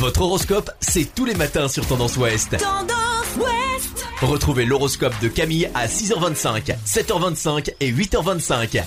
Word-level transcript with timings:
Votre 0.00 0.22
horoscope, 0.22 0.70
c'est 0.80 1.14
tous 1.14 1.26
les 1.26 1.34
matins 1.34 1.68
sur 1.68 1.86
Tendance 1.86 2.16
Ouest. 2.16 2.56
Tendance 2.56 3.36
Ouest 3.36 4.06
Retrouvez 4.22 4.64
l'horoscope 4.64 5.12
de 5.20 5.28
Camille 5.28 5.68
à 5.74 5.88
6h25, 5.88 6.74
7h25 6.86 7.74
et 7.80 7.92
8h25. 7.92 8.82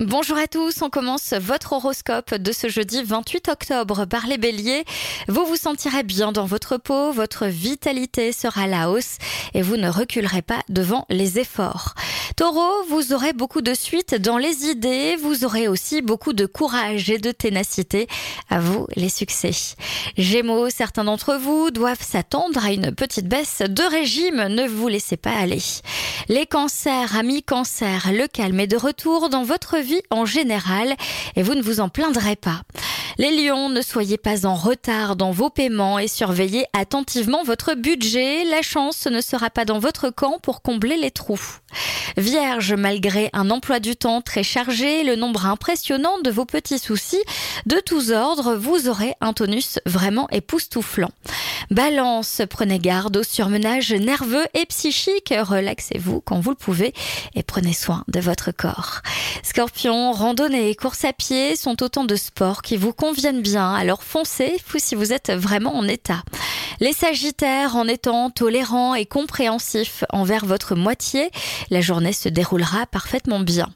Bonjour 0.00 0.38
à 0.38 0.46
tous, 0.46 0.80
on 0.80 0.88
commence 0.88 1.34
votre 1.34 1.74
horoscope 1.74 2.34
de 2.34 2.50
ce 2.50 2.68
jeudi 2.68 3.02
28 3.04 3.48
octobre 3.50 4.06
par 4.06 4.26
les 4.26 4.38
béliers. 4.38 4.84
Vous 5.28 5.44
vous 5.44 5.56
sentirez 5.56 6.02
bien 6.02 6.32
dans 6.32 6.46
votre 6.46 6.78
peau, 6.78 7.12
votre 7.12 7.44
vitalité 7.44 8.32
sera 8.32 8.62
à 8.62 8.66
la 8.66 8.90
hausse 8.90 9.18
et 9.52 9.60
vous 9.60 9.76
ne 9.76 9.90
reculerez 9.90 10.42
pas 10.42 10.62
devant 10.70 11.04
les 11.10 11.38
efforts. 11.38 11.94
Taureau, 12.42 12.82
vous 12.88 13.12
aurez 13.12 13.32
beaucoup 13.32 13.62
de 13.62 13.72
suite 13.72 14.16
dans 14.16 14.36
les 14.36 14.64
idées, 14.64 15.14
vous 15.14 15.44
aurez 15.44 15.68
aussi 15.68 16.02
beaucoup 16.02 16.32
de 16.32 16.44
courage 16.44 17.08
et 17.08 17.18
de 17.18 17.30
ténacité. 17.30 18.08
À 18.50 18.58
vous 18.58 18.88
les 18.96 19.10
succès. 19.10 19.52
Gémeaux, 20.18 20.68
certains 20.68 21.04
d'entre 21.04 21.36
vous 21.36 21.70
doivent 21.70 22.02
s'attendre 22.02 22.66
à 22.66 22.72
une 22.72 22.92
petite 22.92 23.28
baisse 23.28 23.62
de 23.62 23.88
régime, 23.88 24.48
ne 24.48 24.66
vous 24.66 24.88
laissez 24.88 25.16
pas 25.16 25.30
aller. 25.30 25.62
Les 26.28 26.46
cancers, 26.46 27.16
amis 27.16 27.44
cancers, 27.44 28.10
le 28.12 28.26
calme 28.26 28.58
est 28.58 28.66
de 28.66 28.76
retour 28.76 29.28
dans 29.28 29.44
votre 29.44 29.78
vie 29.78 30.02
en 30.10 30.26
général 30.26 30.96
et 31.36 31.44
vous 31.44 31.54
ne 31.54 31.62
vous 31.62 31.78
en 31.78 31.90
plaindrez 31.90 32.34
pas. 32.34 32.62
Les 33.18 33.30
lions, 33.30 33.68
ne 33.68 33.82
soyez 33.82 34.16
pas 34.16 34.46
en 34.46 34.54
retard 34.54 35.16
dans 35.16 35.32
vos 35.32 35.50
paiements 35.50 35.98
et 35.98 36.08
surveillez 36.08 36.64
attentivement 36.72 37.42
votre 37.44 37.74
budget. 37.74 38.44
La 38.44 38.62
chance 38.62 39.06
ne 39.06 39.20
sera 39.20 39.50
pas 39.50 39.64
dans 39.64 39.78
votre 39.78 40.10
camp 40.10 40.38
pour 40.42 40.62
combler 40.62 40.96
les 40.96 41.10
trous. 41.10 41.58
Vierge, 42.16 42.74
malgré 42.74 43.30
un 43.32 43.50
emploi 43.50 43.80
du 43.80 43.96
temps 43.96 44.20
très 44.20 44.42
chargé, 44.42 45.02
le 45.04 45.16
nombre 45.16 45.46
impressionnant 45.46 46.20
de 46.20 46.30
vos 46.30 46.44
petits 46.44 46.78
soucis 46.78 47.22
de 47.66 47.80
tous 47.84 48.10
ordres, 48.10 48.54
vous 48.54 48.88
aurez 48.88 49.14
un 49.20 49.32
tonus 49.32 49.78
vraiment 49.86 50.28
époustouflant. 50.30 51.10
Balance, 51.70 52.42
prenez 52.50 52.78
garde 52.78 53.16
au 53.16 53.22
surmenage 53.22 53.92
nerveux 53.92 54.44
et 54.54 54.66
psychique. 54.66 55.32
Relaxez-vous 55.36 56.20
quand 56.20 56.40
vous 56.40 56.50
le 56.50 56.56
pouvez 56.56 56.92
et 57.34 57.42
prenez 57.42 57.72
soin 57.72 58.04
de 58.08 58.20
votre 58.20 58.50
corps. 58.52 59.00
Scorpion, 59.42 60.12
randonnée 60.12 60.74
course 60.74 61.04
à 61.04 61.12
pied 61.12 61.56
sont 61.56 61.82
autant 61.82 62.04
de 62.04 62.16
sports 62.16 62.62
qui 62.62 62.76
vous 62.76 62.92
conviennent 63.02 63.42
bien. 63.42 63.74
Alors 63.74 64.04
foncez 64.04 64.60
si 64.78 64.94
vous 64.94 65.12
êtes 65.12 65.32
vraiment 65.32 65.74
en 65.74 65.88
état. 65.88 66.22
Les 66.78 66.92
Sagittaires, 66.92 67.74
en 67.74 67.88
étant 67.88 68.30
tolérants 68.30 68.94
et 68.94 69.06
compréhensifs 69.06 70.04
envers 70.10 70.46
votre 70.46 70.76
moitié, 70.76 71.32
la 71.70 71.80
journée 71.80 72.12
se 72.12 72.28
déroulera 72.28 72.86
parfaitement 72.86 73.40
bien. 73.40 73.74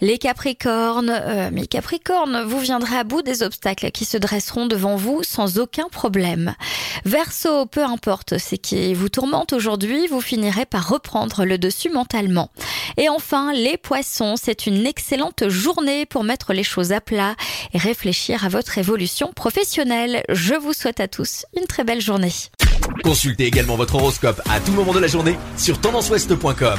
Les 0.00 0.16
Capricornes, 0.16 1.10
euh, 1.10 1.50
mes 1.50 1.66
Capricornes, 1.66 2.42
vous 2.44 2.58
viendrez 2.58 2.96
à 2.96 3.04
bout 3.04 3.20
des 3.20 3.42
obstacles 3.42 3.90
qui 3.90 4.06
se 4.06 4.16
dresseront 4.16 4.66
devant 4.66 4.96
vous 4.96 5.22
sans 5.22 5.58
aucun 5.58 5.88
problème. 5.90 6.54
Verseau, 7.04 7.66
peu 7.66 7.84
importe 7.84 8.38
ce 8.38 8.54
qui 8.54 8.94
vous 8.94 9.10
tourmente 9.10 9.52
aujourd'hui, 9.52 10.06
vous 10.06 10.22
finirez 10.22 10.64
par 10.64 10.88
reprendre 10.88 11.44
le 11.44 11.58
dessus 11.58 11.90
mentalement. 11.90 12.50
Et 12.96 13.08
enfin, 13.10 13.52
les 13.52 13.76
Poissons, 13.76 14.36
c'est 14.40 14.66
une 14.66 14.86
excellente 14.86 15.48
journée 15.48 16.06
pour 16.06 16.24
mettre 16.24 16.54
les 16.54 16.64
choses 16.64 16.92
à 16.92 17.00
plat 17.00 17.34
et 17.74 17.78
réfléchir 17.78 18.44
à 18.44 18.48
votre 18.48 18.78
évolution 18.78 19.32
professionnelle. 19.34 20.22
Je 20.30 20.54
vous 20.54 20.72
souhaite 20.72 21.00
à 21.00 21.08
tous 21.08 21.44
une 21.58 21.66
très 21.66 21.84
belle 21.84 22.00
journée. 22.00 22.32
Consultez 23.04 23.44
également 23.44 23.76
votre 23.76 23.96
horoscope 23.96 24.40
à 24.50 24.60
tout 24.60 24.72
moment 24.72 24.94
de 24.94 24.98
la 24.98 25.08
journée 25.08 25.36
sur 25.56 25.78
tendanceouest.com. 25.80 26.78